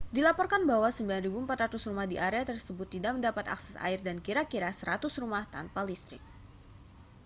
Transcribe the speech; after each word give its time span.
dilaporkan 0.17 0.63
bahwa 0.71 0.89
9.400 0.89 1.77
rumah 1.89 2.05
di 2.11 2.17
area 2.27 2.41
tersebut 2.51 2.87
tidak 2.95 3.11
mendapat 3.21 3.45
akses 3.53 3.75
air 3.85 3.99
dan 4.07 4.17
kira-kira 4.25 4.69
100 4.73 4.97
rumah 5.23 5.43
tanpa 5.55 5.81
listrik 5.89 6.23